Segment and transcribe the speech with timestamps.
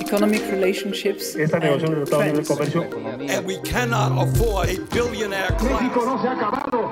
[0.00, 1.34] economic relationships.
[1.36, 2.82] Esta negociación comercio.
[3.28, 6.90] And we cannot afford a billionaire México no se ha acabado.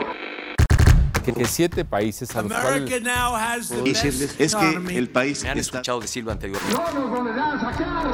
[1.24, 5.08] que, siete países a los America cuales now has the decirles best es que el
[5.08, 6.74] país Me han está escuchado decirlo anteriormente.
[6.74, 8.04] No nos volverán a sacar.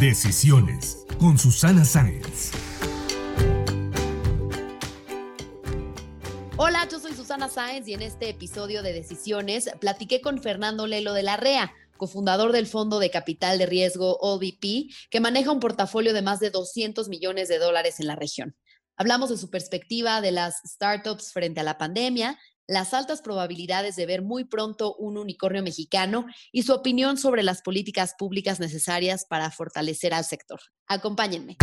[0.00, 2.65] Decisiones con Susana Sáenz.
[6.58, 11.12] Hola, yo soy Susana Sáenz y en este episodio de Decisiones platiqué con Fernando Lelo
[11.12, 16.14] de la REA, cofundador del Fondo de Capital de Riesgo OVP, que maneja un portafolio
[16.14, 18.56] de más de 200 millones de dólares en la región.
[18.96, 24.06] Hablamos de su perspectiva de las startups frente a la pandemia, las altas probabilidades de
[24.06, 29.50] ver muy pronto un unicornio mexicano y su opinión sobre las políticas públicas necesarias para
[29.50, 30.60] fortalecer al sector.
[30.86, 31.58] Acompáñenme.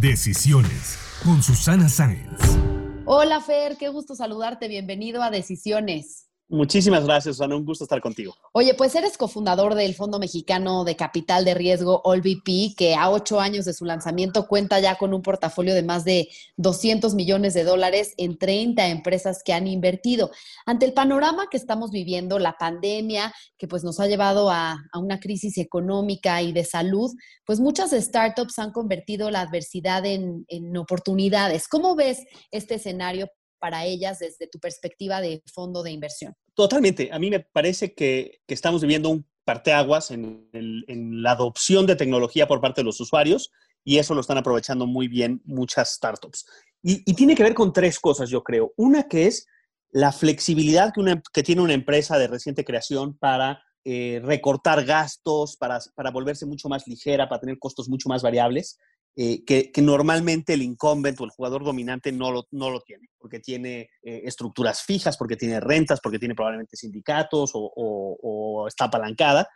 [0.00, 2.85] Decisiones con Susana Sáenz.
[3.08, 4.66] Hola Fer, qué gusto saludarte.
[4.66, 6.25] Bienvenido a Decisiones.
[6.48, 7.56] Muchísimas gracias, Susana.
[7.56, 8.36] Un gusto estar contigo.
[8.52, 13.40] Oye, pues eres cofundador del Fondo Mexicano de Capital de Riesgo AllVP, que a ocho
[13.40, 17.64] años de su lanzamiento cuenta ya con un portafolio de más de 200 millones de
[17.64, 20.30] dólares en 30 empresas que han invertido.
[20.66, 24.98] Ante el panorama que estamos viviendo, la pandemia, que pues nos ha llevado a, a
[25.00, 27.10] una crisis económica y de salud,
[27.44, 31.66] pues muchas startups han convertido la adversidad en, en oportunidades.
[31.66, 36.34] ¿Cómo ves este escenario para ellas desde tu perspectiva de fondo de inversión?
[36.54, 37.10] Totalmente.
[37.12, 41.94] A mí me parece que, estamos viviendo un parteaguas en, el- en la adopción de
[41.94, 43.52] tecnología por parte de los usuarios
[43.84, 46.44] y eso lo están aprovechando muy bien muchas startups.
[46.82, 48.72] Y, tiene que ver con tres cosas, yo creo.
[48.76, 49.46] Una que es
[49.90, 50.92] la flexibilidad
[51.32, 56.86] que, tiene una empresa de reciente creación para eh, recortar gastos, para volverse mucho más
[56.86, 58.78] ligera, para tener costos mucho más variables,
[59.16, 63.08] eh, que, que normalmente el incumbent o el jugador dominante no lo, no lo tiene,
[63.18, 68.68] porque tiene eh, estructuras fijas, porque tiene rentas, porque tiene probablemente sindicatos o, o- o
[68.68, 69.48] está apalancada.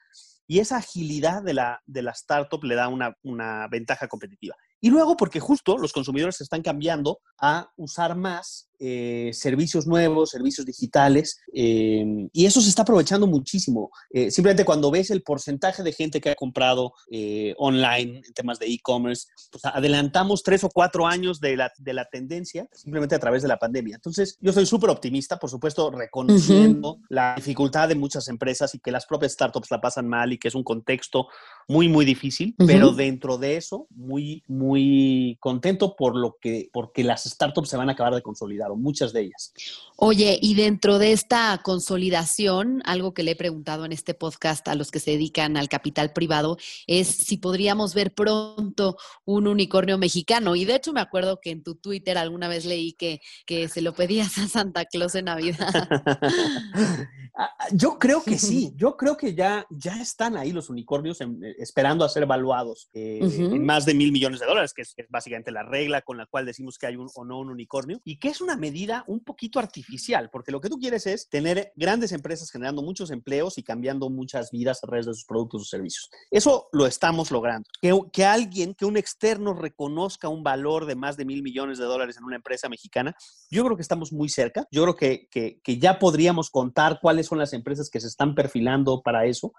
[0.47, 4.57] Y esa agilidad de la, de la startup le da una, una ventaja competitiva.
[4.81, 10.67] Y luego porque justo los consumidores están cambiando a usar más eh, servicios nuevos, servicios
[10.67, 13.91] digitales, eh, y eso se está aprovechando muchísimo.
[14.11, 18.59] Eh, simplemente cuando ves el porcentaje de gente que ha comprado eh, online en temas
[18.59, 23.19] de e-commerce, pues adelantamos tres o cuatro años de la, de la tendencia simplemente a
[23.19, 23.97] través de la pandemia.
[23.97, 28.91] Entonces, yo soy súper optimista, por supuesto, reconociendo la dificultad de muchas empresas y que
[28.91, 31.29] las propias startups la pasan mal y que es un contexto
[31.69, 32.67] muy, muy difícil, Ujú.
[32.67, 37.89] pero dentro de eso, muy, muy contento por lo que, porque las startups se van
[37.89, 39.53] a acabar de consolidar, muchas de ellas.
[39.97, 44.75] Oye, y dentro de esta consolidación, algo que le he preguntado en este podcast a
[44.75, 50.57] los que se dedican al capital privado es si podríamos ver pronto un unicornio mexicano.
[50.57, 53.83] Y de hecho me acuerdo que en tu Twitter alguna vez leí que, que se
[53.83, 55.89] lo pedías a Santa Claus en Navidad.
[57.37, 61.43] Ah, Yo creo que sí, yo creo que ya, ya están ahí los unicornios en-
[61.45, 64.95] eh, esperando a ser evaluados eh, en más de mil millones de dólares, que es,
[64.95, 67.49] que es básicamente la regla con la cual decimos que hay un o no un
[67.49, 71.29] unicornio, y que es una medida un poquito artificial, porque lo que tú quieres es
[71.29, 75.63] tener grandes empresas generando muchos empleos y cambiando muchas vidas a través de sus productos
[75.63, 76.11] o servicios.
[76.31, 77.69] Eso lo estamos logrando.
[77.81, 81.85] Que, que alguien, que un externo reconozca un valor de más de mil millones de
[81.85, 83.17] dólares en una empresa mexicana,
[83.51, 84.67] yo creo que estamos muy cerca.
[84.71, 88.35] Yo creo que, que, que ya podríamos contar cuáles son las empresas que se están
[88.35, 89.53] perfilando para eso.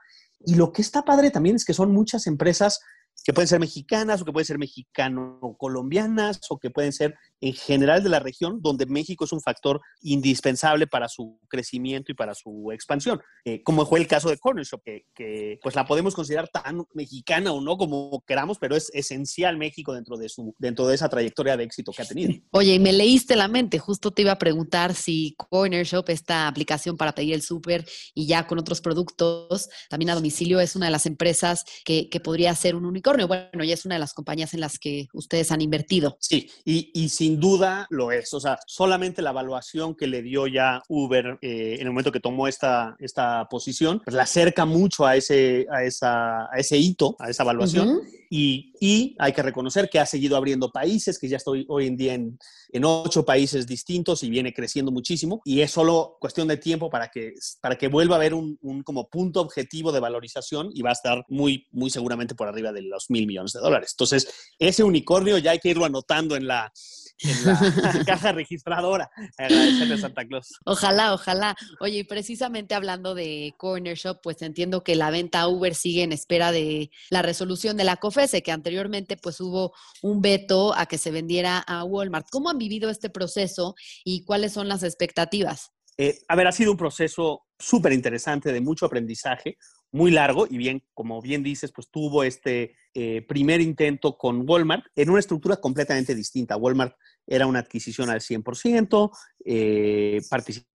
[0.45, 2.81] Y lo que está padre también es que son muchas empresas
[3.23, 8.03] que pueden ser mexicanas o que pueden ser mexicano-colombianas o que pueden ser en general
[8.03, 12.71] de la región, donde México es un factor indispensable para su crecimiento y para su
[12.71, 16.47] expansión, Eh, como fue el caso de Corner Shop, que, que, pues la podemos considerar
[16.49, 20.93] tan mexicana o no como queramos, pero es esencial México dentro de, su, dentro de
[20.93, 22.33] esa trayectoria de éxito que ha tenido.
[22.51, 26.47] Oye, y me leíste la mente, justo te iba a preguntar si Corner Shop, esta
[26.47, 27.83] aplicación para pedir el súper
[28.13, 32.19] y ya con otros productos, también a domicilio, es una de las empresas que, que
[32.19, 33.27] podría ser un unicornio.
[33.27, 36.17] Bueno, ya es una de las compañías en las que ustedes han invertido.
[36.19, 38.33] Sí, y, y sin duda lo es.
[38.33, 42.19] O sea, solamente la evaluación que le dio ya Uber eh, en el momento que
[42.19, 47.15] tomó esta, esta posición, pues la acerca mucho a ese, a, esa, a ese hito,
[47.19, 48.01] a esa evaluación.
[48.33, 51.97] Y, y hay que reconocer que ha seguido abriendo países, que ya estoy hoy en
[51.97, 52.39] día en,
[52.69, 55.41] en ocho países distintos y viene creciendo muchísimo.
[55.43, 58.83] Y es solo cuestión de tiempo para que, para que vuelva a haber un, un
[58.83, 62.83] como punto objetivo de valorización y va a estar muy, muy seguramente por arriba de
[62.83, 63.91] los mil millones de dólares.
[63.95, 66.71] Entonces, ese unicornio ya hay que irlo anotando en la,
[67.19, 67.59] en la
[68.05, 69.09] caja registradora.
[69.37, 70.49] Agradecerle a Santa Claus.
[70.65, 71.55] Ojalá, ojalá.
[71.79, 76.03] Oye, y precisamente hablando de Corner Shop, pues entiendo que la venta a Uber sigue
[76.03, 80.85] en espera de la resolución de la COFESE, que anteriormente pues hubo un veto a
[80.85, 82.27] que se vendiera a Walmart.
[82.31, 85.71] ¿Cómo han vivido este proceso y cuáles son las expectativas?
[85.97, 89.57] Eh, a ver, ha sido un proceso súper interesante de mucho aprendizaje.
[89.91, 94.85] Muy largo y bien, como bien dices, pues tuvo este eh, primer intento con Walmart
[94.95, 96.57] en una estructura completamente distinta.
[96.57, 96.95] Walmart
[97.27, 99.11] era una adquisición al 100%,
[99.45, 100.67] eh, participa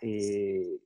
[0.00, 0.78] eh,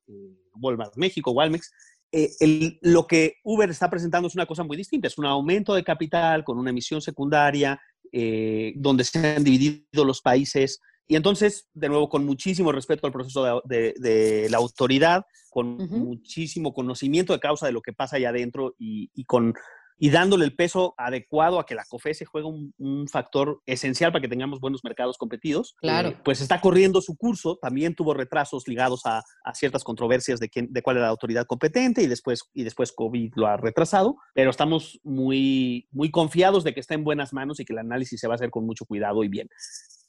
[0.55, 1.73] Walmart México, Walmex.
[2.11, 5.85] Eh, lo que Uber está presentando es una cosa muy distinta, es un aumento de
[5.85, 7.81] capital con una emisión secundaria,
[8.11, 13.63] donde se han dividido los países y entonces, de nuevo, con muchísimo respeto al proceso
[13.65, 19.11] de, la autoridad, con muchísimo conocimiento de causa de lo que pasa allá adentro y,
[19.15, 19.55] y con
[19.99, 22.73] y dándole el peso adecuado a que la COFESE juega un,
[23.11, 25.75] factor esencial para que tengamos buenos mercados competidos.
[25.79, 26.11] Claro.
[26.11, 29.23] Eh, pues está corriendo su curso, también tuvo retrasos ligados a,
[29.55, 33.33] ciertas controversias de, quién, de cuál era la autoridad competente y después, y después COVID
[33.35, 37.65] lo ha retrasado, pero estamos muy, muy confiados de que está en buenas manos y
[37.65, 39.49] que el análisis se va a hacer con mucho cuidado y bien.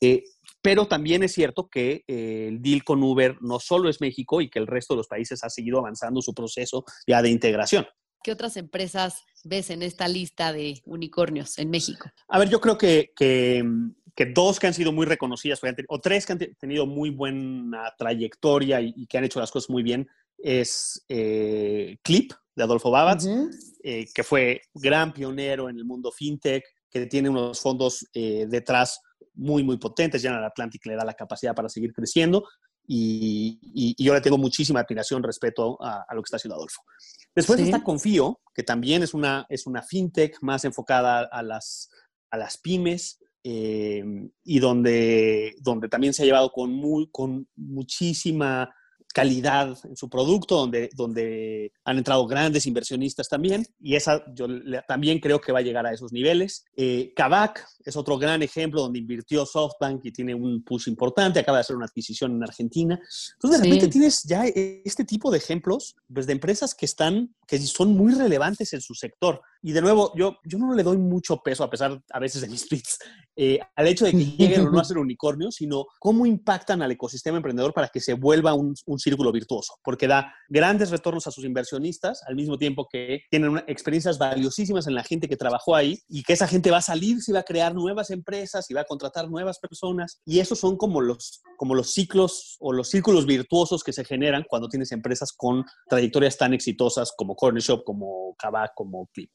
[0.01, 0.23] Eh,
[0.61, 4.49] pero también es cierto que eh, el deal con Uber no solo es México y
[4.49, 7.85] que el resto de los países ha seguido avanzando su proceso ya de integración.
[8.21, 12.09] ¿Qué otras empresas ves en esta lista de unicornios en México?
[12.27, 13.63] A ver, yo creo que, que,
[14.33, 19.07] dos que han sido muy reconocidas, o tres que han tenido muy buena trayectoria y,
[19.07, 23.25] que han hecho las cosas muy bien, es eh, Clip, de Adolfo Babatz,
[23.83, 28.99] eh, que fue gran pionero en el mundo fintech, que tiene unos fondos eh, detrás
[29.33, 30.21] muy, muy potentes.
[30.21, 32.45] General Atlantic le da la capacidad para seguir creciendo
[32.92, 36.81] y, yo le tengo muchísima admiración respecto a, lo que está haciendo Adolfo.
[37.36, 41.89] Después está Confío, que también es una, es una fintech más enfocada a las,
[42.31, 44.04] a las pymes eh,
[44.44, 48.74] y donde, donde también se ha llevado con, muy, con muchísima
[49.13, 54.47] calidad en su producto, donde, donde han entrado grandes inversionistas también, y esa yo
[54.88, 56.65] también creo que va a llegar a esos niveles.
[56.75, 61.57] Eh, Kavak es otro gran ejemplo donde invirtió SoftBank y tiene un push importante, acaba
[61.57, 63.00] de hacer una adquisición en Argentina.
[63.33, 67.57] Entonces, de repente tienes ya este tipo de ejemplos pues, de empresas que están, que
[67.59, 69.41] son muy relevantes en su sector.
[69.61, 72.47] Y de nuevo, yo, yo no le doy mucho peso, a pesar a veces de
[72.47, 72.97] mis tweets,
[73.35, 76.91] eh, al hecho de que lleguen o no a ser unicornios, sino cómo impactan al
[76.91, 81.31] ecosistema emprendedor para que se vuelva un, un círculo virtuoso, porque da grandes retornos a
[81.31, 86.00] sus inversionistas, al mismo tiempo que tienen experiencias valiosísimas en la gente que trabajó ahí
[86.07, 88.81] y que esa gente va a salir, si va a crear nuevas empresas y va
[88.81, 90.21] a contratar nuevas personas.
[90.25, 94.45] Y esos son como los, como los ciclos o los círculos virtuosos que se generan
[94.47, 99.31] cuando tienes empresas con trayectorias tan exitosas como Corner Shop, como Kavak, como Clip.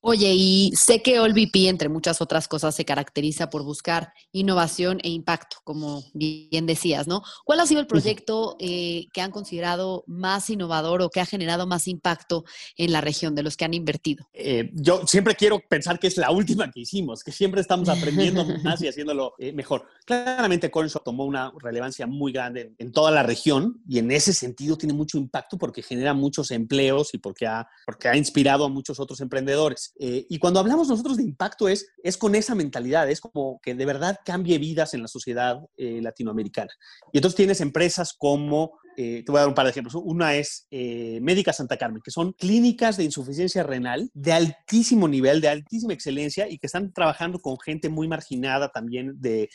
[0.00, 5.08] Oye, y sé que OLVP, entre muchas otras cosas, se caracteriza por buscar innovación e
[5.08, 7.22] impacto, como bien decías, ¿no?
[7.44, 11.66] ¿Cuál ha sido el proyecto eh, que han considerado más innovador o que ha generado
[11.66, 12.44] más impacto
[12.76, 14.28] en la región de los que han invertido?
[14.32, 18.44] Eh, yo siempre quiero pensar que es la última que hicimos, que siempre estamos aprendiendo
[18.62, 19.86] más y haciéndolo eh, mejor.
[20.04, 24.78] Claramente, Coinshop tomó una relevancia muy grande en, toda la región y en ese sentido
[24.78, 29.00] tiene mucho impacto porque genera muchos empleos y porque ha, porque ha inspirado a muchos
[29.00, 29.65] otros emprendedores
[29.98, 33.74] eh, y cuando hablamos nosotros de impacto es, es con esa mentalidad, es como que
[33.74, 36.72] de verdad cambie vidas en la sociedad eh, latinoamericana.
[37.12, 39.94] Y entonces tienes empresas como, eh, te voy a dar un par de ejemplos.
[39.94, 45.48] Una es Médica Santa Carmen, que son clínicas de insuficiencia renal de altísimo nivel, de
[45.48, 49.48] altísima excelencia y que están trabajando con gente muy marginada también de,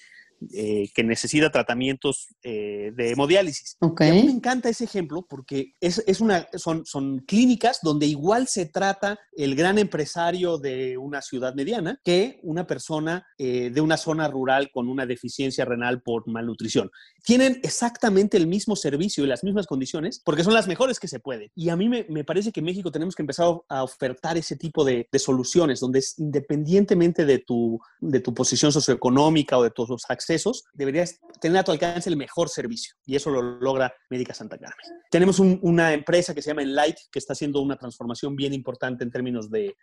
[0.53, 3.77] eh, que necesita tratamientos eh, de hemodiálisis.
[3.79, 8.47] a mí me encanta ese ejemplo porque es, es, una, son, son clínicas donde igual
[8.47, 13.97] se trata el gran empresario de una ciudad mediana que una persona eh, de una
[13.97, 16.89] zona rural con una deficiencia renal por malnutrición.
[17.23, 21.19] Tienen exactamente el mismo servicio y las mismas condiciones porque son las mejores que se
[21.19, 21.51] pueden.
[21.56, 24.56] Y a mí me, me parece que en México tenemos que empezar a ofertar ese
[24.56, 29.71] tipo de, de soluciones donde es, independientemente de tu, de tu posición socioeconómica o de
[29.71, 30.31] tus accesos,
[30.73, 32.95] deberías tener a tu alcance el mejor servicio.
[33.06, 34.85] Y eso lo logra Médica Santa Carmen.
[35.09, 39.11] Tenemos una empresa que se llama Enlight, que está haciendo una transformación bien importante en
[39.11, 39.76] términos de,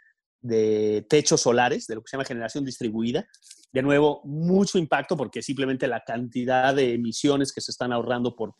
[1.09, 3.27] techos solares, de lo que se llama generación distribuida.
[3.73, 8.55] De nuevo, mucho impacto porque simplemente la cantidad de emisiones que se están ahorrando por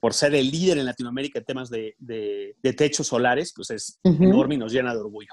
[0.00, 1.94] por ser el líder en Latinoamérica en temas de,
[2.76, 5.32] techos solares, pues es enorme y nos llena de orgullo.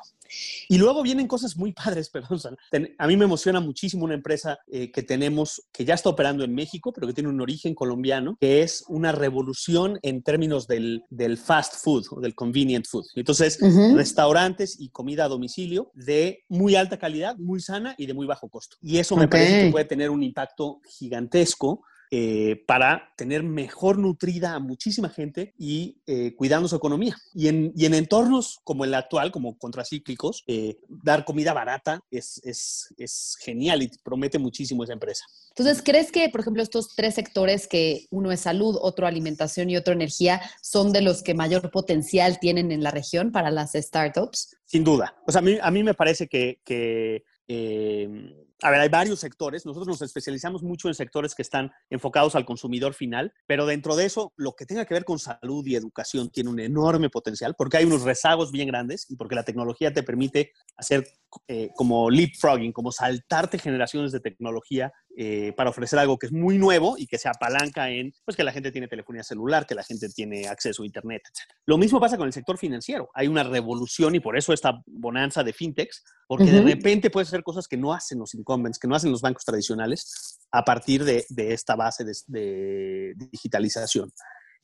[0.67, 2.57] Y luego vienen cosas muy padres, perdón.
[2.97, 6.53] A mí me emociona muchísimo una empresa eh, que tenemos, que ya está operando en
[6.53, 11.03] México, pero que tiene un origen colombiano, que es una revolución en términos del,
[11.37, 13.05] fast food o del convenient food.
[13.15, 13.59] Entonces,
[13.95, 18.49] restaurantes y comida a domicilio de muy alta calidad, muy sana y de muy bajo
[18.49, 18.77] costo.
[18.81, 24.53] Y eso me parece que puede tener un impacto gigantesco eh, para tener mejor nutrida
[24.53, 27.15] a muchísima gente y eh, cuidando su economía.
[27.33, 32.39] Y en, y en, entornos como el actual, como contracíclicos, eh, dar comida barata es,
[32.43, 35.25] es, es genial y promete muchísimo esa empresa.
[35.49, 39.77] Entonces, ¿crees que, por ejemplo, estos tres sectores, que uno es salud, otro alimentación y
[39.77, 44.57] otro energía, son de los que mayor potencial tienen en la región para las startups?
[44.65, 45.15] Sin duda.
[45.25, 49.19] O sea, a mí, a mí me parece que, que eh, a ver, hay varios
[49.19, 49.65] sectores.
[49.65, 54.05] Nosotros nos especializamos mucho en sectores que están enfocados al consumidor final, pero dentro de
[54.05, 57.77] eso, lo que tenga que ver con salud y educación tiene un enorme potencial porque
[57.77, 61.05] hay unos rezagos bien grandes y porque la tecnología te permite hacer
[61.47, 66.57] eh, como leapfrogging, como saltarte generaciones de tecnología eh, para ofrecer algo que es muy
[66.57, 69.83] nuevo y que se apalanca en pues, que la gente tiene telefonía celular, que la
[69.83, 71.53] gente tiene acceso a Internet, etc.
[71.65, 73.09] Lo mismo pasa con el sector financiero.
[73.13, 76.51] Hay una revolución y por eso esta bonanza de fintechs, porque uh -huh.
[76.51, 79.45] de repente puedes hacer cosas que no hacen los incumbents, que no hacen los bancos
[79.45, 84.11] tradicionales a partir de, de esta base de, de digitalización.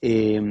[0.01, 0.41] Eh,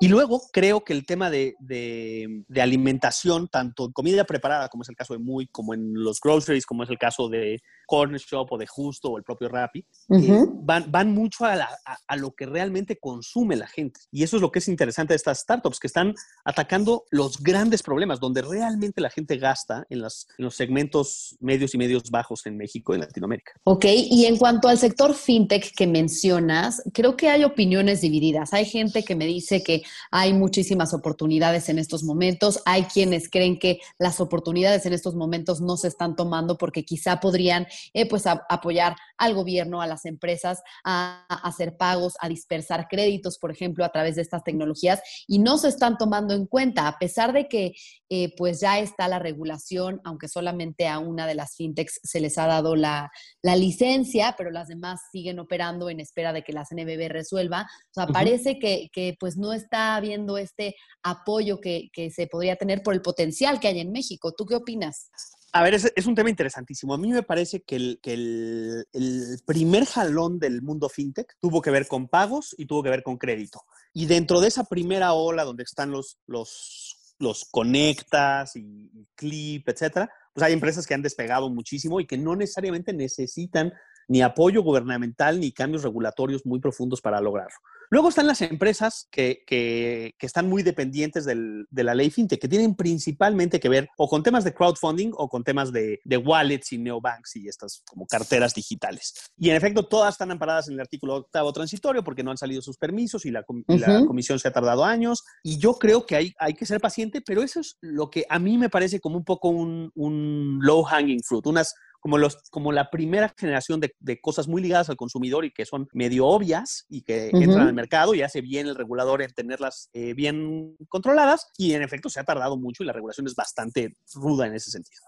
[0.00, 4.82] y luego creo que el tema de, de, de, alimentación, tanto en comida preparada, como
[4.82, 8.20] es el caso de Muy, como en los groceries, como es el caso de Corner
[8.20, 10.44] Shop o de Justo o el propio Rappi, uh -huh.
[10.44, 14.00] eh, van, van, mucho a, la, a, a, lo que realmente consume la gente.
[14.10, 17.82] Y eso es lo que es interesante de estas startups, que están atacando los grandes
[17.82, 22.44] problemas, donde realmente la gente gasta en, las, en los segmentos medios y medios bajos
[22.46, 23.52] en México y en Latinoamérica.
[23.64, 28.52] Ok, y en cuanto al sector fintech que mencionas, creo que hay opiniones divididas.
[28.52, 32.60] Hay gente que me dice que hay muchísimas oportunidades en estos momentos.
[32.64, 37.20] Hay quienes creen que las oportunidades en estos momentos no se están tomando porque quizá
[37.20, 42.28] podrían eh, pues, a, apoyar al gobierno, a las empresas, a, a, hacer pagos, a
[42.28, 46.46] dispersar créditos, por ejemplo, a través de estas tecnologías y no se están tomando en
[46.46, 47.74] cuenta, a pesar de que
[48.10, 52.38] eh, pues ya está la regulación, aunque solamente a una de las fintechs se les
[52.38, 53.10] ha dado la,
[53.42, 57.62] la licencia, pero las demás siguen operando en espera de que la CNBB resuelva.
[57.62, 58.12] O sea, uh -huh.
[58.12, 62.94] parece que, que pues no está habiendo este apoyo que, que, se podría tener por
[62.94, 64.32] el potencial que hay en México.
[64.32, 65.10] ¿Tú qué opinas?
[65.52, 66.94] A ver, es, es un tema interesantísimo.
[66.94, 71.62] A mí me parece que, el, que el, el, primer jalón del mundo fintech tuvo
[71.62, 73.62] que ver con pagos y tuvo que ver con crédito.
[73.92, 79.68] Y dentro de esa primera ola donde están los, los, los conectas y, y Clip,
[79.68, 83.72] etcétera, pues hay empresas que han despegado muchísimo y que no necesariamente necesitan
[84.08, 87.56] ni apoyo gubernamental ni cambios regulatorios muy profundos para lograrlo.
[87.94, 92.40] Luego están las empresas que, que, que están muy dependientes del, de la ley fintech,
[92.40, 96.16] que tienen principalmente que ver o con temas de crowdfunding o con temas de, de,
[96.16, 99.30] wallets y neobanks y estas como carteras digitales.
[99.36, 102.62] Y en efecto, todas están amparadas en el artículo octavo transitorio porque no han salido
[102.62, 103.78] sus permisos y la, uh -huh.
[103.78, 105.22] la comisión se ha tardado años.
[105.44, 108.40] Y yo creo que hay, hay, que ser paciente, pero eso es lo que a
[108.40, 111.72] mí me parece como un poco un, un low hanging fruit, unas
[112.04, 115.64] como, los, como la primera generación de, de, cosas muy ligadas al consumidor y que
[115.64, 117.44] son medio obvias y que uh -huh.
[117.44, 121.82] entran al mercado y hace bien el regulador en tenerlas eh, bien controladas y en
[121.82, 125.00] efecto se ha tardado mucho y la regulación es bastante ruda en ese sentido.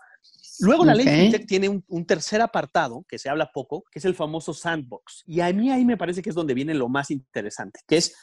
[0.60, 1.04] Luego la okay.
[1.04, 4.54] ley FinTech tiene un, un, tercer apartado que se habla poco, que es el famoso
[4.54, 5.22] sandbox.
[5.26, 8.14] Y a mí ahí me parece que es donde viene lo más interesante, que es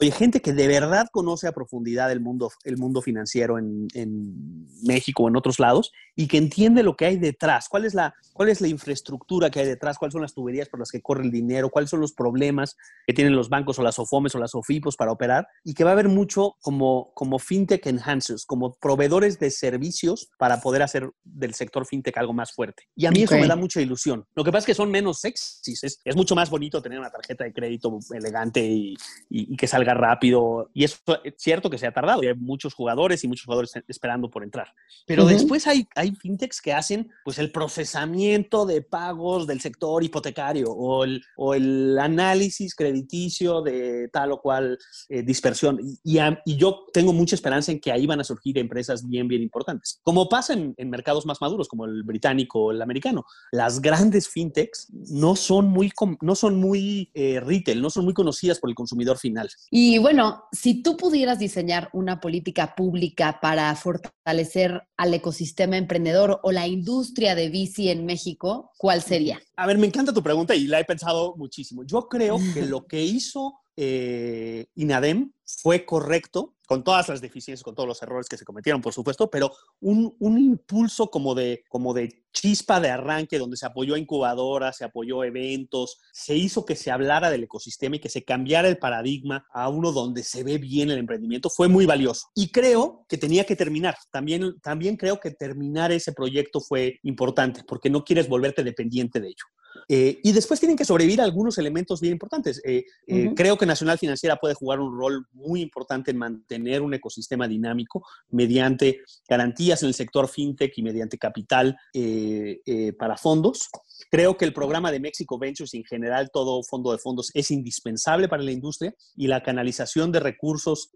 [0.00, 4.66] Oye, gente que de verdad conoce a profundidad el mundo, el mundo financiero en, en,
[4.84, 8.14] México o en otros lados y que entiende lo que hay detrás, cuál es, la,
[8.32, 11.22] cuál es la infraestructura que hay detrás, cuáles son las tuberías por las que corre
[11.22, 14.54] el dinero, cuáles son los problemas que tienen los bancos o las OFOMES o las
[14.54, 19.38] OFIPOS para operar y que va a haber mucho como, como fintech enhancers, como proveedores
[19.38, 22.88] de servicios para poder hacer del sector fintech algo más fuerte.
[22.96, 23.36] Y a mí okay.
[23.36, 24.26] eso me da mucha ilusión.
[24.34, 27.10] Lo que pasa es que son menos sexys, es, es mucho más bonito tener una
[27.10, 28.94] tarjeta de crédito elegante y,
[29.30, 30.70] y, y que salga rápido.
[30.74, 33.72] Y eso es cierto que se ha tardado y hay muchos jugadores y muchos jugadores
[33.88, 34.68] esperando por entrar.
[35.06, 35.32] Pero uh -huh.
[35.32, 41.04] después hay, hay fintechs que hacen pues el procesamiento de pagos del sector hipotecario o
[41.04, 45.80] el, o el análisis crediticio de tal o cual eh, dispersión.
[46.04, 49.28] Y, y, y, yo tengo mucha esperanza en que ahí van a surgir empresas bien,
[49.28, 50.00] bien importantes.
[50.02, 53.24] Como pasa en, en mercados más maduros como el británico o el americano.
[53.50, 58.58] Las grandes fintechs no son muy, no son muy eh, retail, no son muy conocidas
[58.58, 59.48] por el consumidor final.
[59.74, 66.52] Y bueno, si tú pudieras diseñar una política pública para fortalecer al ecosistema emprendedor o
[66.52, 69.40] la industria de bici en México, ¿cuál sería?
[69.56, 71.84] A ver, me encanta tu pregunta y la he pensado muchísimo.
[71.84, 77.74] Yo creo que lo que hizo eh, INADEM fue correcto, con todas las deficiencias, con
[77.74, 81.92] todos los errores que se cometieron, por supuesto, pero un, un, impulso como de, como
[81.92, 86.74] de chispa de arranque, donde se apoyó a incubadoras, se apoyó eventos, se hizo que
[86.74, 90.56] se hablara del ecosistema y que se cambiara el paradigma a uno donde se ve
[90.56, 92.28] bien el emprendimiento, fue muy valioso.
[92.34, 93.96] Y creo que tenía que terminar.
[94.10, 99.28] También, también creo que terminar ese proyecto fue importante, porque no quieres volverte dependiente de
[99.28, 99.44] ello.
[99.88, 102.60] Eh, y después tienen que sobrevivir algunos elementos bien importantes.
[102.64, 103.34] Eh, eh, Ujú.
[103.34, 108.06] Creo que Nacional Financiera puede jugar un rol muy importante en mantener un ecosistema dinámico
[108.30, 113.68] mediante garantías en el sector fintech y mediante capital eh, eh, para fondos.
[114.10, 117.50] Creo que el programa de México Ventures y en general todo fondo de fondos es
[117.50, 120.90] indispensable para la industria y la canalización de recursos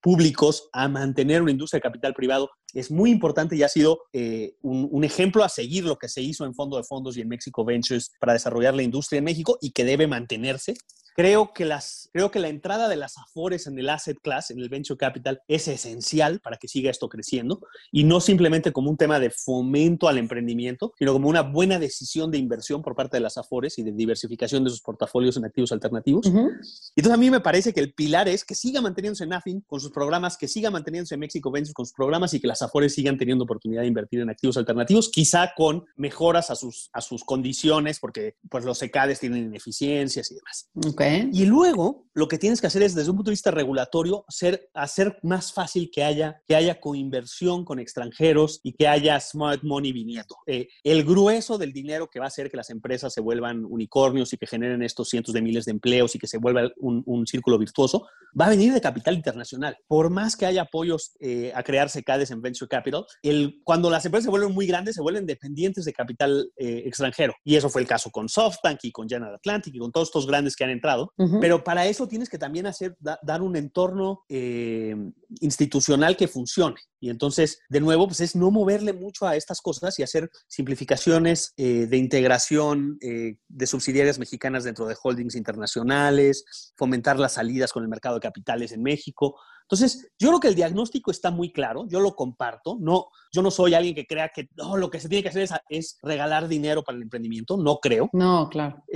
[0.00, 4.88] públicos a mantener una industria de capital privado es muy importante y ha sido un,
[4.90, 7.64] un ejemplo a seguir lo que se hizo en fondo de fondos y en México
[7.64, 10.74] Ventures para desarrollar la industria en México y que debe mantenerse.
[11.14, 14.58] Creo que, las, creo que la entrada de las AFORES en el asset class, en
[14.58, 18.96] el venture capital, es esencial para que siga esto creciendo y no simplemente como un
[18.96, 23.20] tema de fomento al emprendimiento, sino como una buena decisión de inversión por parte de
[23.20, 26.26] las AFORES y de diversificación de sus portafolios en activos alternativos.
[26.26, 26.50] Ujú.
[26.96, 29.90] Entonces a mí me parece que el pilar es que siga manteniéndose NAFIN con sus
[29.90, 33.44] programas, que siga manteniéndose México Ventures con sus programas y que las AFORES sigan teniendo
[33.44, 38.36] oportunidad de invertir en activos alternativos, quizá con mejoras a sus, a sus condiciones, porque
[38.48, 40.68] pues los ECADES tienen ineficiencias y demás.
[41.02, 41.30] Ok.
[41.32, 44.68] Y luego lo que tienes que hacer es, desde un punto de vista regulatorio, ser,
[44.74, 49.92] hacer más fácil que haya, que haya coinversión con extranjeros y que haya smart money
[49.92, 50.36] viniendo.
[50.46, 54.32] Eh, el grueso del dinero que va a hacer que las empresas se vuelvan unicornios
[54.32, 57.26] y que generen estos cientos de miles de empleos y que se vuelva un, un
[57.26, 58.06] círculo virtuoso,
[58.38, 59.76] va a venir de capital internacional.
[59.86, 64.04] Por más que haya apoyos eh, a crear secades en venture capital, el, cuando las
[64.04, 67.34] empresas se vuelven muy grandes, se vuelven dependientes de capital eh, extranjero.
[67.44, 70.26] Y eso fue el caso con SoftBank y con General Atlantic y con todos estos
[70.26, 70.91] grandes que han entrado.
[71.40, 74.94] Pero para eso tienes que también hacer, da- dar un entorno eh,
[75.40, 76.76] institucional que funcione.
[77.00, 81.52] Y entonces, de nuevo, pues es no moverle mucho a estas cosas y hacer simplificaciones
[81.56, 86.44] eh, de integración eh, de subsidiarias mexicanas dentro de holdings internacionales,
[86.76, 89.36] fomentar las salidas con el mercado de capitales en México.
[89.62, 93.50] Entonces, yo creo que el diagnóstico está muy claro, yo lo comparto, no, yo no
[93.50, 96.48] soy alguien que crea que no, lo que se tiene que hacer es, es regalar
[96.48, 98.10] dinero para el emprendimiento, no creo.
[98.12, 98.84] No, claro.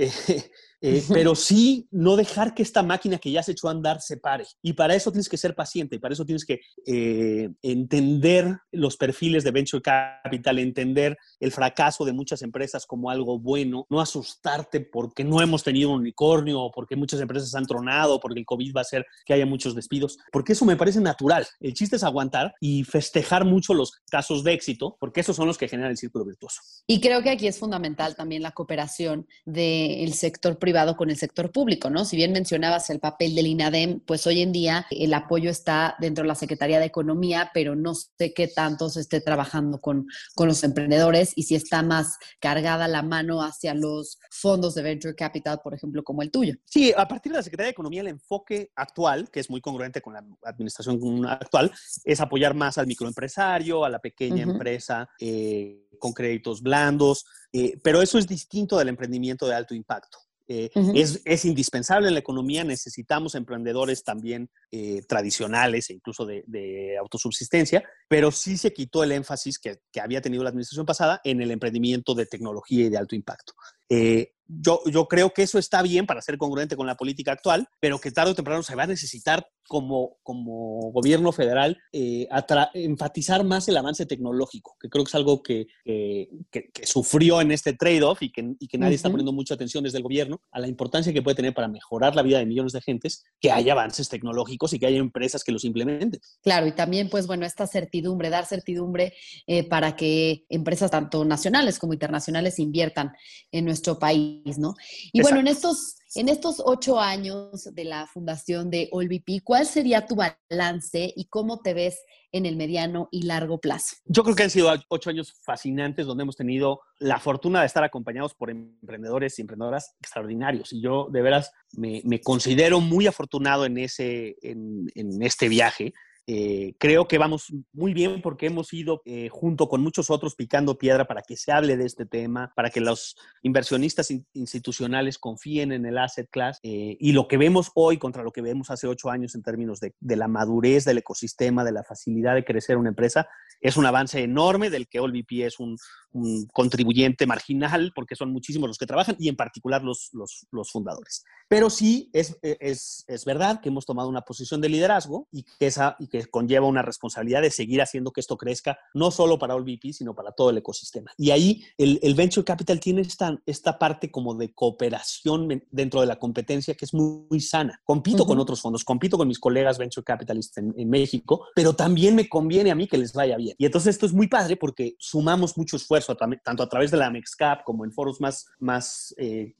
[0.79, 3.99] Eh, eh, pero sí no dejar que esta máquina que ya se echó a andar
[3.99, 4.45] se pare.
[4.61, 8.95] Y para eso tienes que ser paciente, y para eso tienes que eh, entender los
[8.95, 14.81] perfiles de venture capital, entender el fracaso de muchas empresas como algo bueno, no asustarte
[14.81, 18.75] porque no hemos tenido un unicornio, o porque muchas empresas han tronado, porque el COVID
[18.75, 21.47] va a hacer que haya muchos despidos, porque eso me parece natural.
[21.59, 25.57] El chiste es aguantar y festejar mucho los casos de éxito, porque esos son los
[25.57, 26.61] que generan el círculo virtuoso.
[26.85, 31.51] Y creo que aquí es fundamental también la cooperación del sector privado con el sector
[31.51, 32.05] público, ¿no?
[32.05, 36.23] Si bien mencionabas el papel del INADEM, pues hoy en día el apoyo está dentro
[36.23, 40.47] de la Secretaría de Economía, pero no sé qué tanto se esté trabajando con, con
[40.47, 45.59] los emprendedores y si está más cargada la mano hacia los fondos de venture capital,
[45.63, 46.55] por ejemplo, como el tuyo.
[46.65, 50.01] Sí, a partir de la Secretaría de Economía, el enfoque actual, que es muy congruente
[50.01, 51.71] con la administración actual,
[52.03, 54.37] es apoyar más al microempresario, a la pequeña Ujú.
[54.37, 60.17] empresa eh, con créditos blandos, eh, pero eso es distinto del emprendimiento de alto impacto.
[60.49, 66.45] Eh, es, es indispensable en la economía, necesitamos emprendedores también eh, tradicionales e incluso de,
[66.47, 71.19] de autosubsistencia, pero sí se quitó el énfasis que, que había tenido la administración pasada
[71.25, 73.53] en el emprendimiento de tecnología y de alto impacto.
[73.89, 77.67] Eh, yo, yo creo que eso está bien para ser congruente con la política actual,
[77.79, 82.27] pero que tarde o temprano se va a necesitar como, como gobierno federal eh,
[82.73, 87.41] enfatizar más el avance tecnológico, que creo que es algo que, que- que- que sufrió
[87.41, 90.41] en este trade-off y que, y que nadie está poniendo mucha atención desde el gobierno
[90.51, 93.51] a la importancia que puede tener para mejorar la vida de millones de gentes, que
[93.51, 96.21] haya avances tecnológicos y que haya empresas que los implementen.
[96.41, 99.13] Claro, y también, pues bueno, esta certidumbre, dar certidumbre
[99.47, 103.11] eh, para que empresas tanto nacionales como internacionales inviertan
[103.51, 104.75] en nuestro país, ¿no?
[105.11, 110.05] Y bueno, en estos, en estos ocho años de la fundación de OLVP, ¿cuál sería
[110.05, 111.99] tu balance y cómo te ves
[112.31, 113.95] en el mediano y largo plazo?
[114.05, 117.83] Yo creo que han sido ocho años fascinantes donde hemos tenido la fortuna de estar
[117.83, 120.73] acompañados por emprendedores y emprendedoras extraordinarios.
[120.73, 125.93] Y yo de veras me, me considero muy afortunado en, ese, en, en este viaje.
[126.29, 130.77] Eh, creo que vamos muy bien porque hemos ido eh, junto con muchos otros picando
[130.77, 135.71] piedra para que se hable de este tema, para que los inversionistas in institucionales confíen
[135.71, 138.87] en el asset class eh, y lo que vemos hoy contra lo que vemos hace
[138.87, 142.75] ocho años en términos de, de, la madurez del ecosistema, de la facilidad de crecer
[142.75, 143.29] una empresa,
[143.61, 145.77] es un avance enorme del que OLVP es un,
[146.11, 150.71] un contribuyente marginal porque son muchísimos los que trabajan y en particular los, los, los
[150.71, 151.23] fundadores.
[151.47, 155.67] Pero sí es, es, es, verdad que hemos tomado una posición de liderazgo y que,
[155.67, 159.55] esa, y que conlleva una responsabilidad de seguir haciendo que esto crezca, no solo para
[159.55, 161.11] OLVP, sino para todo el ecosistema.
[161.17, 166.07] Y ahí el, el Venture Capital tiene esta, esta parte como de cooperación dentro de
[166.07, 167.79] la competencia que es muy, muy sana.
[167.85, 168.29] Compito uh -huh.
[168.29, 172.27] con otros fondos, compito con mis colegas Venture Capitalists en, en México, pero también me
[172.27, 173.55] conviene a mí que les vaya bien bien.
[173.57, 177.09] Y entonces esto es muy padre porque sumamos mucho esfuerzo, tanto a través de la
[177.09, 179.55] MEXCAP como en foros más, más eh,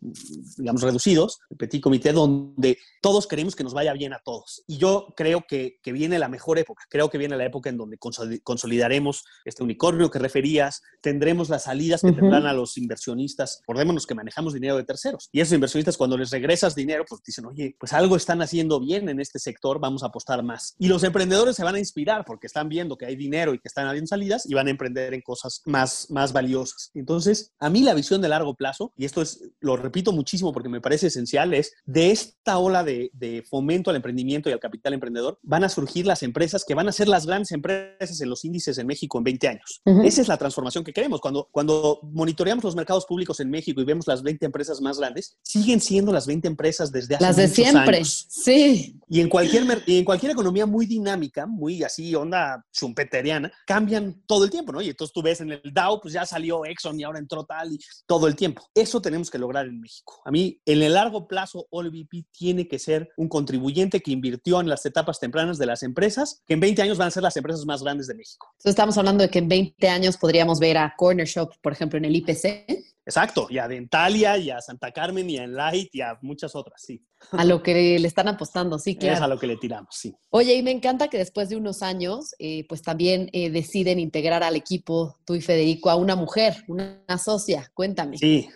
[0.58, 4.64] digamos, reducidos, el Petit Comité, donde todos queremos que nos vaya bien a todos.
[4.68, 7.78] Y yo creo que, que viene la mejor época, creo que viene la época en
[7.78, 14.06] donde consolidaremos este unicornio que referías, tendremos las salidas que tendrán a los inversionistas, acordémonos
[14.06, 15.30] que manejamos dinero de terceros.
[15.32, 19.10] Y esos inversionistas cuando les regresas dinero, pues dicen, oye, pues algo están haciendo bien
[19.10, 20.76] en este sector, vamos a apostar más.
[20.80, 23.68] Y los emprendedores se van a inspirar porque están viendo que hay dinero y que
[23.68, 26.92] están habiendo salidas y van a emprender en cosas más, más valiosas.
[26.94, 30.70] Entonces, a mí la visión de largo plazo, y esto es, lo repito muchísimo porque
[30.70, 34.94] me parece esencial, es de esta ola de, de fomento al emprendimiento y al capital
[34.94, 38.44] emprendedor, van a surgir las empresas que van a ser las grandes empresas en los
[38.46, 39.82] índices en México en 20 años.
[40.04, 41.22] Esa es la transformación que queremos.
[41.22, 45.38] Cuando, cuando monitoreamos los mercados públicos en México y vemos las 20 empresas más grandes,
[45.44, 48.04] siguen siendo las 20 empresas desde hace las de siempre.
[48.06, 49.00] Sí.
[49.10, 54.44] Y en cualquier, y en cualquier economía muy dinámica, muy así, onda chumpeteriana, cambian todo
[54.44, 54.82] el tiempo, ¿no?
[54.82, 57.74] Y entonces tú ves en el Dow, pues ya salió Exxon y ahora entró tal
[57.74, 58.68] y todo el tiempo.
[58.76, 60.22] Eso tenemos que lograr en México.
[60.26, 64.70] A mí, en el largo plazo, OLVP tiene que ser un contribuyente que invirtió en
[64.70, 67.66] las etapas tempranas de las empresas, que en 20 años van a ser las empresas
[67.66, 68.48] más grandes de México.
[68.54, 71.98] Entonces estamos hablando de que en 20 años podríamos ver a Corner Shop, por ejemplo,
[71.98, 72.66] en el IPC.
[73.08, 76.82] Exacto, y a Dentalia, y a Santa Carmen, y a Enlight, y a muchas otras,
[76.82, 77.02] sí.
[77.32, 79.16] A lo que le están apostando, sí, claro.
[79.18, 80.14] Es a lo que le tiramos, sí.
[80.30, 84.44] Oye, y me encanta que después de unos años, eh, pues también eh, deciden integrar
[84.44, 87.72] al equipo, tú y Federico, a una mujer, una socia.
[87.74, 88.18] Cuéntame.
[88.18, 88.50] Sí,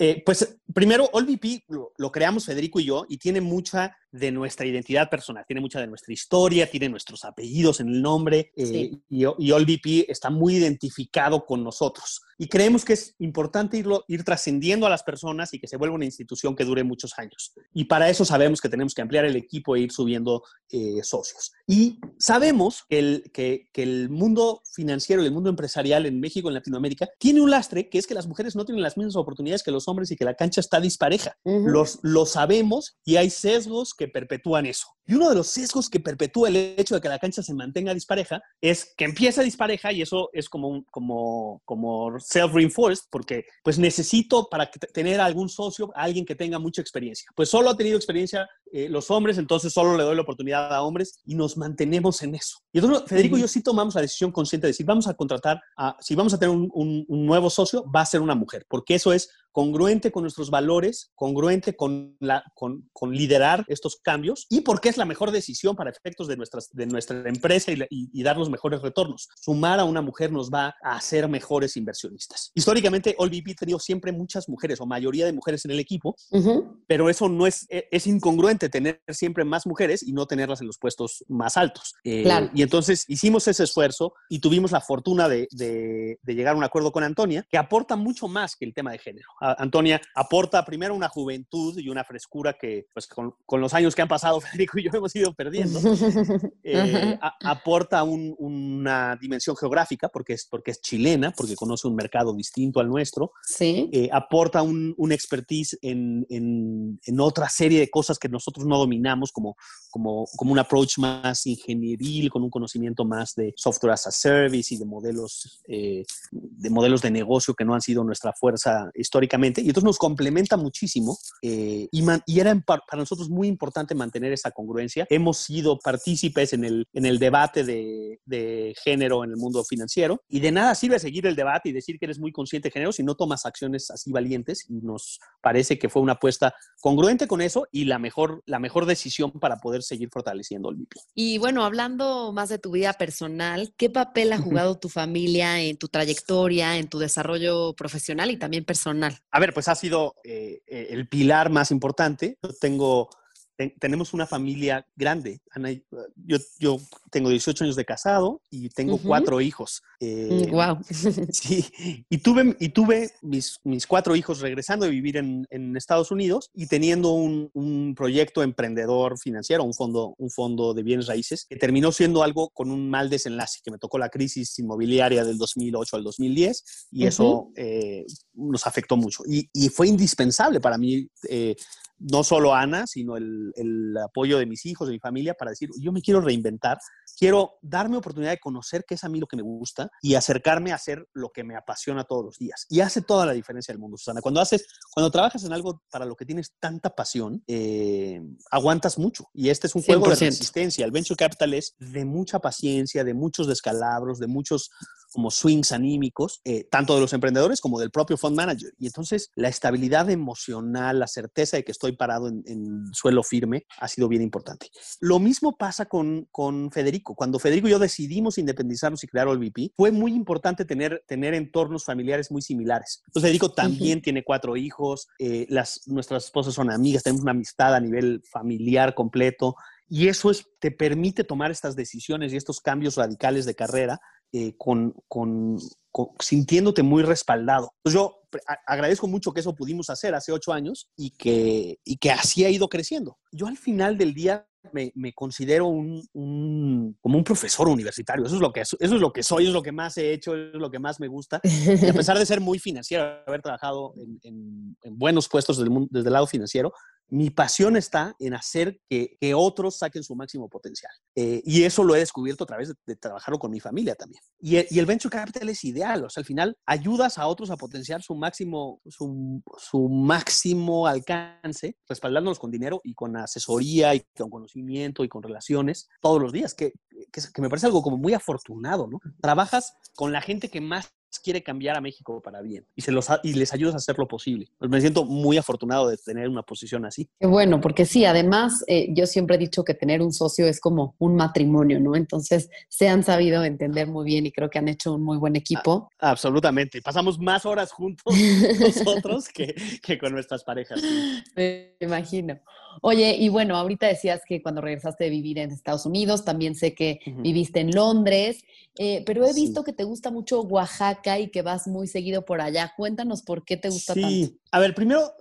[0.00, 4.64] eh, pues primero, AllVP lo, lo, creamos Federico y yo y tiene mucha de nuestra
[4.64, 9.24] identidad personal, tiene mucha de nuestra historia, tiene nuestros apellidos en el nombre eh, y,
[9.38, 12.22] y AllVP está muy identificado con nosotros.
[12.38, 15.94] Y creemos que es importante irlo, ir trascendiendo a las personas y que se vuelva
[15.94, 17.52] una institución que dure muchos años.
[17.72, 21.52] Y para eso sabemos que tenemos que ampliar el equipo e ir subiendo eh, socios.
[21.66, 26.48] Y sabemos que el, que, que el mundo financiero y el mundo empresarial en México,
[26.48, 29.62] en Latinoamérica, tiene un lastre que es que las mujeres no tienen las mismas oportunidades
[29.62, 31.36] que los hombres y que la cancha está dispareja.
[31.44, 34.86] los, lo sabemos y hay sesgos que perpetúan eso.
[35.06, 37.92] Y uno de los sesgos que perpetúa el hecho de que la cancha se mantenga
[37.92, 44.48] dispareja es que empieza dispareja y eso es como, como, como self-reinforced porque pues necesito
[44.48, 47.30] para tener algún socio, alguien que tenga mucha experiencia.
[47.34, 50.82] Pues solo ha tenido experiencia eh, los hombres, entonces solo le doy la oportunidad a
[50.82, 52.58] hombres y nos mantenemos en eso.
[52.72, 55.60] Y entonces Federico y yo sí tomamos la decisión consciente de decir, vamos a contratar,
[55.76, 58.66] a, si vamos a tener un, un, un nuevo socio, va a ser una mujer,
[58.68, 64.46] porque eso es congruente con nuestros valores, congruente con, la, con, con, liderar estos cambios
[64.50, 68.10] y porque es la mejor decisión para efectos de, nuestras, de nuestra empresa y, y,
[68.12, 69.28] y, dar los mejores retornos.
[69.40, 72.50] Sumar a una mujer nos va a hacer mejores inversionistas.
[72.52, 76.38] Históricamente, AllVP ha tenido siempre muchas mujeres o mayoría de mujeres en el equipo, uh
[76.40, 76.82] -huh.
[76.88, 80.66] pero eso no es, e, es incongruente tener siempre más mujeres y no tenerlas en
[80.66, 81.94] los puestos más altos.
[82.04, 82.50] Eh, claro.
[82.54, 86.64] Y entonces hicimos ese esfuerzo y tuvimos la fortuna de, de, de llegar a un
[86.64, 89.28] acuerdo con Antonia, que aporta mucho más que el tema de género.
[89.40, 94.02] Antonia aporta primero una juventud y una frescura que, pues, con, con, los años que
[94.02, 95.80] han pasado, Federico y yo hemos ido perdiendo.
[96.62, 101.94] eh, a, aporta un, una dimensión geográfica, porque es, porque es chilena, porque conoce un
[101.94, 103.32] mercado distinto al nuestro.
[103.42, 103.90] Sí.
[103.92, 108.78] Eh, aporta un, un expertise en, en, en, otra serie de cosas que nosotros no
[108.78, 109.56] dominamos, como,
[109.90, 114.74] como, como un approach más ingenieril, con un conocimiento más de software as a service
[114.74, 119.60] y de modelos, eh, de modelos de negocio que no han sido nuestra fuerza históricamente
[119.60, 124.32] y entonces nos complementa muchísimo eh, y, man, y, era para nosotros muy importante mantener
[124.32, 125.06] esa congruencia.
[125.10, 130.22] Hemos sido partícipes en el, en el debate de, de, género en el mundo financiero
[130.28, 132.92] y de nada sirve seguir el debate y decir que eres muy consciente de género
[132.92, 137.40] si no tomas acciones así valientes y nos parece que fue una apuesta congruente con
[137.40, 140.92] eso y la mejor, la mejor decisión para poder seguir fortaleciendo el VIP.
[141.14, 145.76] Y bueno, hablando más de tu vida personal, ¿qué papel ha jugado tu familia en
[145.76, 149.18] tu trayectoria, en tu desarrollo profesional y también personal?
[149.30, 152.38] A ver, pues ha sido eh, el pilar más importante.
[152.42, 153.08] Yo tengo,
[153.56, 155.40] ten, tenemos una familia grande.
[155.50, 155.70] Ana,
[156.16, 159.06] yo, yo, tengo 18 años de casado y tengo uh -huh.
[159.06, 159.82] cuatro hijos.
[160.00, 160.78] Eh, wow.
[161.32, 161.64] Sí,
[162.10, 166.50] y tuve, y tuve mis, mis cuatro hijos regresando a vivir en, en Estados Unidos
[166.54, 171.56] y teniendo un, un, proyecto emprendedor financiero, un fondo, un fondo de bienes raíces, que
[171.56, 175.96] terminó siendo algo con un mal desenlace, que me tocó la crisis inmobiliaria del 2008
[175.96, 177.08] al 2010 y uh -huh.
[177.08, 179.22] eso eh, nos afectó mucho.
[179.26, 181.54] Y, y, fue indispensable para mí eh,
[181.98, 185.70] no solo Ana, sino el, el, apoyo de mis hijos, de mi familia, para decir,
[185.80, 186.78] yo me quiero reinventar,
[187.18, 190.72] quiero darme oportunidad de conocer qué es a mí lo que me gusta y acercarme
[190.72, 192.66] a hacer lo que me apasiona todos los días.
[192.68, 194.20] Y hace toda la diferencia del mundo, Susana.
[194.20, 199.28] Cuando haces, cuando trabajas en algo para lo que tienes tanta pasión, eh, aguantas mucho.
[199.32, 200.18] Y este es un juego de 100%.
[200.26, 200.84] resistencia.
[200.84, 204.70] El venture capital es de mucha paciencia, de muchos descalabros, de muchos
[205.14, 208.72] como swings anímicos, eh, tanto de los emprendedores como del propio fund manager.
[208.78, 213.64] Y entonces la estabilidad emocional, la certeza de que estoy parado en, en suelo firme
[213.78, 214.68] ha sido bien importante.
[215.00, 217.14] Lo mismo pasa con, con Federico.
[217.14, 221.84] Cuando Federico y yo decidimos independizarnos y crear OLVP, fue muy importante tener, tener entornos
[221.84, 223.02] familiares muy similares.
[223.06, 227.74] Entonces Federico también tiene cuatro hijos, eh, las, nuestras esposas son amigas, tenemos una amistad
[227.74, 229.54] a nivel familiar completo.
[229.88, 234.00] Y eso es, te permite tomar estas decisiones y estos cambios radicales de carrera
[234.36, 235.58] eh, con, con-
[235.92, 237.72] con- sintiéndote muy respaldado.
[237.82, 238.16] Pues yo
[238.48, 242.44] a- agradezco mucho que eso pudimos hacer hace ocho años y que, y que así
[242.44, 243.16] ha ido creciendo.
[243.30, 248.24] Yo al final del día me, me considero un, un- como un profesor universitario.
[248.26, 250.34] Eso es, lo que, eso es lo que soy, es lo que más he hecho,
[250.34, 251.40] es lo que más me gusta.
[251.44, 255.68] Y a pesar de ser muy financiero, haber trabajado en, en- en buenos puestos desde
[255.68, 256.72] el, mun- desde el lado financiero,
[257.08, 260.92] mi pasión está en hacer que, otros saquen su máximo potencial.
[261.14, 264.22] Eh, y eso lo he descubierto a través de, de trabajarlo con mi familia también.
[264.38, 266.04] Y, e- y el venture capital es ideal.
[266.04, 271.76] O sea, al final ayudas a otros a potenciar su máximo, su, su máximo alcance,
[271.88, 276.54] respaldándolos con dinero y con asesoría y con conocimiento y con relaciones todos los días,
[276.54, 276.72] que,
[277.12, 278.98] que, que me parece algo como muy afortunado, ¿no?
[279.20, 283.08] Trabajas con la gente que más quiere cambiar a México para bien y, se los,
[283.08, 284.48] ha- y les ayudas a hacer lo posible.
[284.58, 287.08] Pues me siento muy afortunado de tener una posición así.
[287.20, 290.58] Qué bueno, porque sí, además eh, yo siempre he dicho que tener un socio es
[290.60, 291.94] como un matrimonio, ¿no?
[291.94, 295.36] Entonces se han sabido entender muy bien y creo que han hecho un muy buen
[295.36, 295.88] equipo.
[296.00, 296.82] Absolutamente.
[296.82, 298.04] Pasamos más horas juntos
[298.58, 300.80] nosotros que, que con nuestras parejas.
[300.80, 301.22] sí.
[301.36, 302.40] Me imagino.
[302.82, 306.74] Oye, y bueno, ahorita decías que cuando regresaste de vivir en Estados Unidos, también sé
[306.74, 308.42] que viviste en Londres,
[308.78, 309.42] eh, pero he Sí.
[309.42, 312.72] visto que te gusta mucho Oaxaca y que vas muy seguido por allá.
[312.76, 314.08] Cuéntanos por qué te gusta tanto.
[314.08, 314.38] Sí.
[314.50, 315.12] A ver, primero,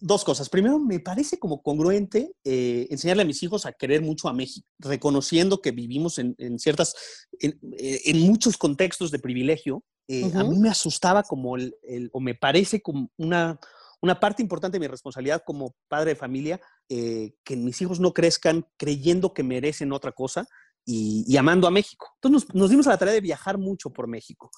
[0.00, 0.48] dos cosas.
[0.48, 4.66] Primero, me parece como congruente eh, enseñarle a mis hijos a querer mucho a México,
[4.78, 6.94] reconociendo que vivimos en, en ciertas,
[7.40, 9.82] en, eh, en muchos contextos de privilegio.
[10.08, 13.58] Eh, A mí me asustaba como el, el- o me parece como una,
[14.02, 18.12] una parte importante de mi responsabilidad como padre de familia, eh, que mis hijos no
[18.12, 20.46] crezcan creyendo que merecen otra cosa
[20.84, 22.08] y, y amando a México.
[22.16, 24.50] Entonces nos, nos dimos a la tarea de viajar mucho por México.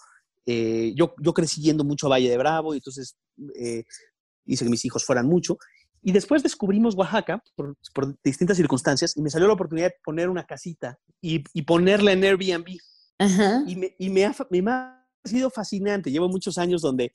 [0.47, 3.17] Eh, yo, yo crecí yendo mucho a Valle de Bravo y entonces
[3.55, 3.85] eh,
[4.47, 5.57] hice que mis hijos fueran mucho.
[6.03, 10.29] Y después descubrimos Oaxaca por, por distintas circunstancias y me salió la oportunidad de poner
[10.29, 12.77] una casita y, y ponerla en Airbnb.
[13.19, 13.63] Ajá.
[13.69, 16.11] Y me, y me ha, me ha sido fascinante.
[16.11, 17.13] Llevo muchos años donde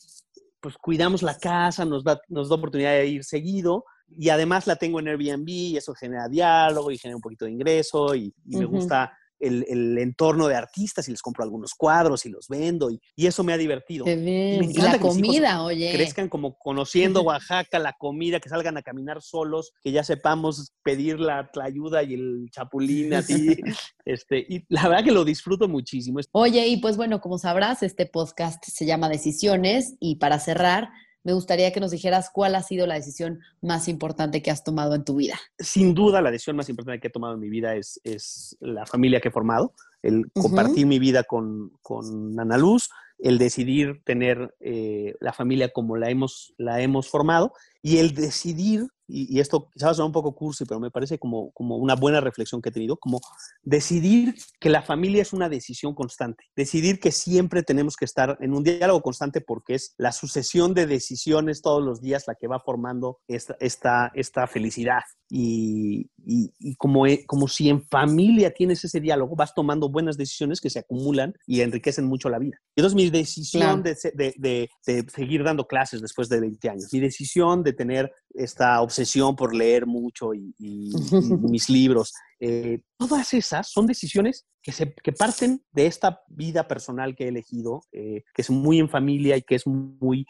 [0.62, 4.76] pues cuidamos la casa, nos da, nos da oportunidad de ir seguido y además la
[4.76, 8.58] tengo en Airbnb y eso genera diálogo y genera un poquito de ingreso y, y
[8.58, 8.76] me Ujú.
[8.76, 13.00] gusta el, el entorno de artistas y les compro algunos cuadros y los vendo y,
[13.15, 14.06] y eso me ha divertido.
[14.06, 14.63] Qué bien.
[14.63, 15.91] Y encanta la que comida, oye.
[15.91, 21.20] Crezcan como conociendo Oaxaca, la comida, que salgan a caminar solos, que ya sepamos pedir
[21.20, 23.56] la, la ayuda y el chapulín así.
[24.06, 26.20] este, y la verdad que lo disfruto muchísimo.
[26.32, 30.89] Oye, y pues bueno, como sabrás, este podcast se llama Decisiones y para cerrar,
[31.28, 34.96] me gustaría que nos dijeras cuál ha sido la decisión más importante que has tomado
[34.96, 35.36] en tu vida.
[35.60, 38.86] sin duda la decisión más importante que he tomado en mi vida es, es la
[38.86, 44.56] familia que he formado, el compartir mi vida con, con Ana Luz, el decidir tener
[44.62, 49.70] eh, la familia como la hemos, la hemos formado y el decidir, y, y esto
[49.74, 52.72] quizás suena un poco cursi, pero me parece como, como una buena reflexión que he
[52.74, 53.20] tenido, como
[53.63, 58.54] decidir que la familia es una decisión constante, decidir que siempre tenemos que estar en
[58.54, 62.60] un diálogo constante porque es la sucesión de decisiones todos los días la que va
[62.60, 65.02] formando esta, esta, esta felicidad.
[65.30, 70.16] Y, y- y como, e- como si en familia tienes ese diálogo, vas tomando buenas
[70.18, 72.58] decisiones que se acumulan y enriquecen mucho la vida.
[72.76, 73.84] Entonces mi decisión Claro.
[73.84, 78.12] de, de- de- de seguir dando clases después de 20 años, mi decisión de tener
[78.34, 80.93] esta obsesión por leer mucho y, y- y
[81.53, 87.15] mis libros, eh, todas esas son decisiones que, se, que parten de esta vida personal
[87.15, 90.25] que he elegido, eh, que es muy en familia y que es muy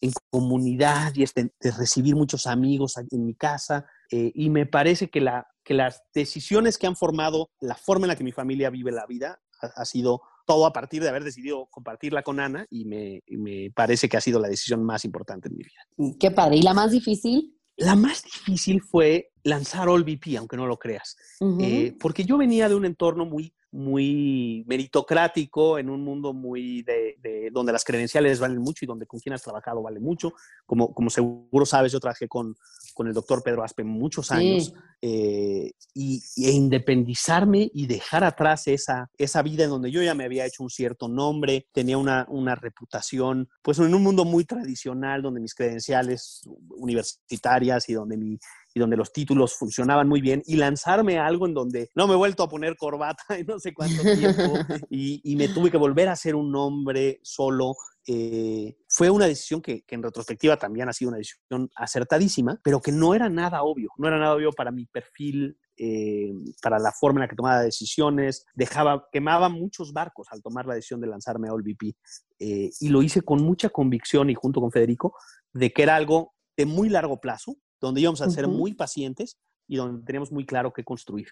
[0.00, 3.86] en comunidad y es de, de recibir muchos amigos en mi casa.
[4.10, 8.08] eh, y me parece que, la, que las decisiones que han formado la forma en
[8.08, 11.24] la que mi familia vive la vida ha, ha sido todo a partir de haber
[11.24, 15.04] decidido compartirla con Ana y me, y me parece que ha sido la decisión más
[15.04, 16.14] importante en mi vida.
[16.18, 16.56] Qué padre.
[16.56, 17.58] ¿Y la más difícil?
[17.76, 21.16] La más difícil fue lanzar All VP, aunque no lo creas.
[21.40, 21.58] Ujú.
[21.62, 27.16] Eh, porque yo venía de un entorno muy, muy meritocrático, en un mundo muy de,
[27.22, 30.32] de- donde las credenciales valen mucho y donde con quien has trabajado vale mucho.
[30.64, 32.54] Como, como seguro sabes, yo trabajé con,
[32.94, 34.66] con el doctor Pedro Aspe muchos años.
[34.66, 34.72] Sí.
[35.02, 40.14] eh, y, y- e independizarme y dejar atrás esa, esa vida en donde yo ya
[40.14, 44.44] me había hecho un cierto nombre, tenía una, una reputación, pues en un mundo muy
[44.44, 46.42] tradicional, donde mis credenciales
[46.76, 48.38] universitarias y donde mi
[48.74, 52.14] y donde los títulos funcionaban muy bien, y lanzarme a algo en donde no me
[52.14, 54.58] he vuelto a poner corbata en no sé cuánto tiempo,
[54.90, 57.74] y, me tuve que volver a ser un hombre solo.
[58.06, 62.80] eh, fue una decisión que, que en retrospectiva también ha sido una decisión acertadísima, pero
[62.80, 66.32] que no era nada obvio, no era nada obvio para mi perfil, eh,
[66.62, 70.74] para la forma en la que tomaba decisiones, dejaba, quemaba muchos barcos al tomar la
[70.74, 71.96] decisión de lanzarme a OLVP,
[72.38, 75.16] eh, y lo hice con mucha convicción y junto con Federico,
[75.52, 79.76] de que era algo de muy largo plazo, donde íbamos a ser muy pacientes y
[79.76, 81.28] donde teníamos muy claro qué construir.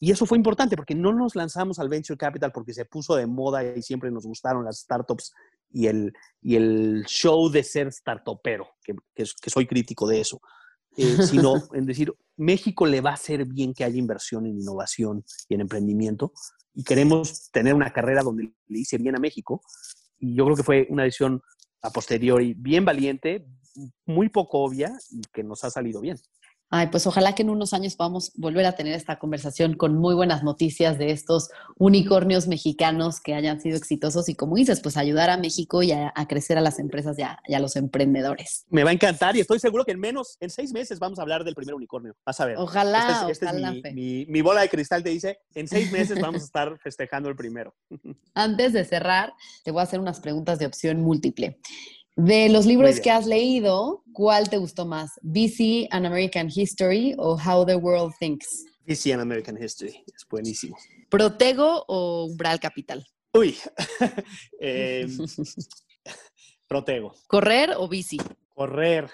[0.00, 3.26] Y eso fue importante porque no nos lanzamos al Venture Capital porque se puso de
[3.26, 5.32] moda y siempre nos gustaron las startups
[5.70, 10.40] y el, y el show de ser startupero, que, que, que soy crítico de eso,
[10.96, 15.24] eh, sino en decir, México le va a hacer bien que haya inversión en innovación
[15.48, 16.32] y en emprendimiento
[16.78, 19.62] y queremos tener una carrera donde le hice bien a México.
[20.20, 21.42] Y yo creo que fue una decisión
[21.82, 23.48] a posteriori bien valiente,
[24.06, 26.18] muy poco obvia y que nos ha salido bien.
[26.70, 30.14] Ay, pues ojalá que en unos años podamos volver a tener esta conversación con muy
[30.14, 35.30] buenas noticias de estos unicornios mexicanos que hayan sido exitosos y como dices, pues ayudar
[35.30, 38.66] a México y a, a crecer a las empresas y a, y a los emprendedores.
[38.68, 41.22] Me va a encantar y estoy seguro que en menos, en seis meses vamos a
[41.22, 42.14] hablar del primer unicornio.
[42.26, 42.58] Vas a ver.
[42.58, 43.46] Ojalá, Este es- este
[43.86, 47.30] es mi, mi bola de cristal te dice, en seis meses vamos a estar festejando
[47.30, 47.74] el primero.
[48.34, 49.32] Antes de cerrar,
[49.64, 51.58] te voy a hacer unas preguntas de opción múltiple.
[52.20, 55.12] De los libros que has leído, ¿cuál te gustó más?
[55.22, 58.64] BC, An American History o How the World Thinks?
[58.86, 60.02] DC and American History.
[60.12, 60.76] Es buenísimo.
[61.08, 63.06] ¿Protego o Umbral Capital?
[63.32, 63.56] Uy.
[64.60, 65.06] Eh,
[66.66, 67.14] protego.
[67.28, 68.18] ¿Correr o bici?
[68.52, 69.08] Correr.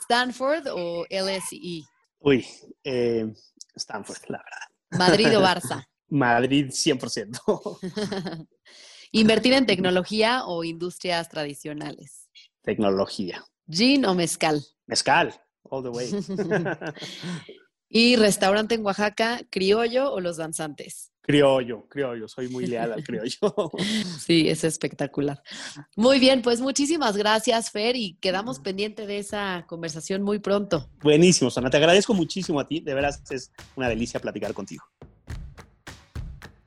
[0.00, 1.82] ¿Stanford o LSE?
[2.20, 2.46] Uy.
[2.82, 3.30] eh,
[3.76, 5.06] Stanford, la verdad.
[5.06, 5.86] ¿Madrid o Barça?
[6.08, 8.48] Madrid 100%.
[9.10, 12.21] ¿Invertir en tecnología o industrias tradicionales?
[12.62, 13.44] Tecnología.
[13.68, 14.64] ¿Gin o mezcal?
[14.86, 15.34] Mezcal.
[15.64, 16.10] All the way.
[17.88, 21.12] ¿Y restaurante en Oaxaca, criollo o los danzantes?
[21.22, 22.28] criollo, criollo.
[22.28, 23.70] Soy muy leal al criollo.
[24.18, 25.42] Sí, es espectacular.
[25.96, 30.90] Muy bien, pues muchísimas gracias, Fer, y quedamos pendiente de esa conversación muy pronto.
[31.02, 31.70] Buenísimo, Sana.
[31.70, 32.80] Te agradezco muchísimo a ti.
[32.80, 34.84] De veras es una delicia platicar contigo.